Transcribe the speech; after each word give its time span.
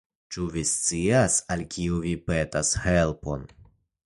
Ĉu 0.35 0.45
vi 0.53 0.61
scias, 0.69 1.37
al 1.57 1.63
kiu 1.75 2.01
vi 2.07 2.15
petas 2.31 2.73
helpon? 2.87 3.47